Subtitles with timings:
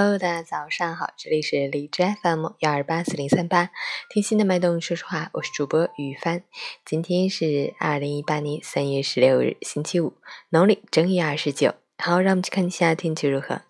[0.00, 3.70] Hello，大家早上好，这里是荔枝 FM 幺二八四零三八，
[4.08, 6.44] 听心的脉动说说话，我是主播雨帆。
[6.84, 10.14] 今天是二零一八年三月十六日，星期五，
[10.50, 11.74] 农历正月二十九。
[11.96, 13.62] 好，让我们去看一下天气如何。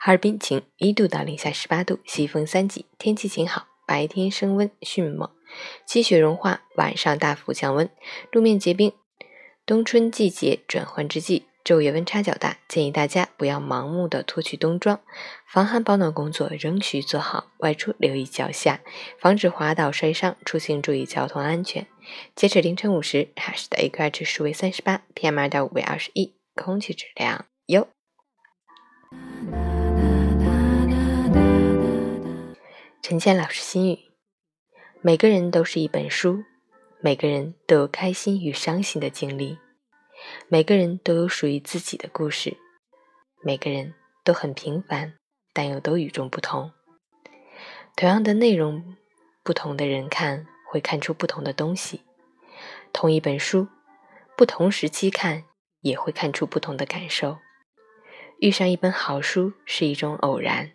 [0.00, 5.30] 哈尔滨晴，一度到零下十八度，西风三级，天气晴好，白天升温迅猛，
[5.86, 7.88] 积雪融化，晚上大幅降温，
[8.32, 8.92] 路面结冰。
[9.64, 11.46] 冬春季节转换之际。
[11.66, 15.00] 昼夜温差较大，建议大家不要盲目的脱去冬装，
[15.48, 17.50] 防寒保暖工作仍需做好。
[17.58, 18.78] 外出留意脚下，
[19.18, 20.36] 防止滑倒摔伤。
[20.44, 21.88] 出行注意交通安全。
[22.36, 27.88] 截止凌晨五时，哈市的 AQI 指数为三十八，PM 二点五为二十一，空气质量优。
[33.02, 33.98] 陈倩老师心语：
[35.00, 36.44] 每个人都是一本书，
[37.00, 39.58] 每个人都有开心与伤心的经历。
[40.48, 42.56] 每个人都有属于自己的故事，
[43.42, 45.14] 每个人都很平凡，
[45.52, 46.70] 但又都与众不同。
[47.96, 48.96] 同样的内容，
[49.42, 52.02] 不同的人看会看出不同的东西；
[52.92, 53.66] 同一本书，
[54.36, 55.42] 不同时期看
[55.80, 57.38] 也会看出不同的感受。
[58.38, 60.74] 遇上一本好书是一种偶然，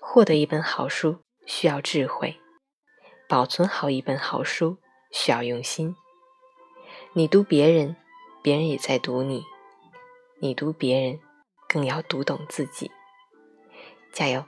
[0.00, 2.40] 获得一本好书需要智慧，
[3.28, 4.78] 保存好一本好书
[5.12, 5.94] 需要用心。
[7.12, 7.94] 你读别人。
[8.46, 9.44] 别人也在读你，
[10.38, 11.18] 你读别人，
[11.68, 12.92] 更要读懂自己。
[14.12, 14.44] 加油！